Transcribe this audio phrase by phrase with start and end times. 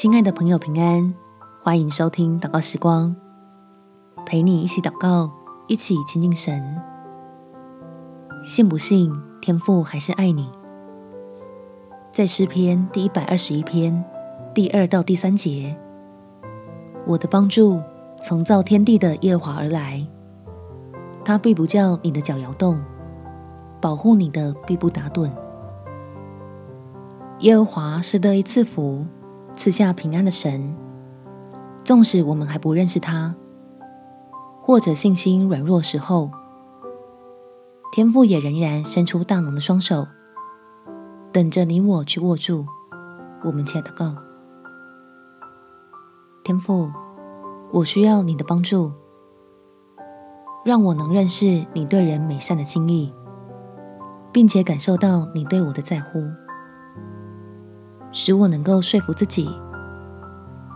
[0.00, 1.12] 亲爱的朋友，平安！
[1.60, 3.16] 欢迎收听祷告时光，
[4.24, 5.28] 陪你一起祷告，
[5.66, 6.80] 一起亲近神。
[8.44, 10.48] 信不信天父还是爱你？
[12.12, 14.04] 在诗篇第一百二十一篇
[14.54, 15.76] 第二到第三节，
[17.04, 17.82] 我的帮助
[18.22, 20.06] 从造天地的耶和华而来，
[21.24, 22.80] 他必不叫你的脚摇动，
[23.80, 25.28] 保护你的必不打盹。
[27.40, 29.04] 耶和华是乐意赐福、
[29.58, 30.72] 赐下平安的神。
[31.82, 33.34] 纵使我们还不认识他，
[34.62, 36.30] 或者信心软弱时候，
[37.90, 40.06] 天父也仍然伸出大能的双手，
[41.32, 42.64] 等着你我去握住。
[43.42, 44.14] 我们且祷告：
[46.44, 46.88] 天父，
[47.72, 48.92] 我需要你的帮助，
[50.64, 53.12] 让我能认识你对人美善的心意，
[54.32, 56.22] 并且感受到你对我的在乎。
[58.10, 59.48] 使我能够说服自己，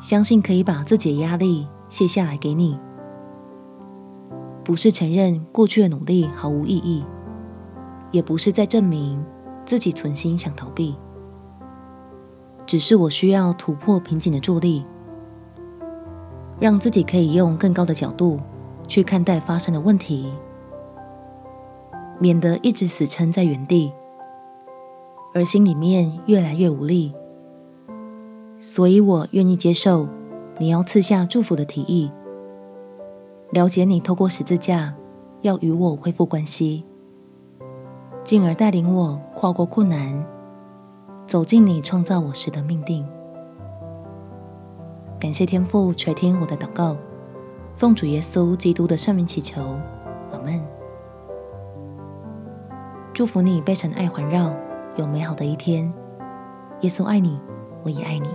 [0.00, 2.78] 相信可以把自己的压力卸下来给你，
[4.64, 7.04] 不是承认过去的努力毫无意义，
[8.10, 9.24] 也不是在证明
[9.64, 10.96] 自己存心想逃避，
[12.66, 14.84] 只是我需要突破瓶颈的助力，
[16.58, 18.40] 让自己可以用更高的角度
[18.88, 20.32] 去看待发生的问题，
[22.18, 23.92] 免得一直死撑在原地，
[25.32, 27.14] 而心里面越来越无力。
[28.62, 30.06] 所以我愿意接受
[30.58, 32.12] 你要赐下祝福的提议，
[33.52, 34.94] 了解你透过十字架
[35.40, 36.84] 要与我恢复关系，
[38.22, 40.22] 进而带领我跨过困难，
[41.26, 43.02] 走进你创造我时的命定。
[45.18, 46.94] 感谢天父垂听我的祷告，
[47.76, 49.62] 奉主耶稣基督的圣名祈求，
[50.32, 50.62] 阿门。
[53.14, 54.54] 祝福你被神爱环绕，
[54.96, 55.90] 有美好的一天。
[56.82, 57.40] 耶稣爱你，
[57.82, 58.28] 我也爱你。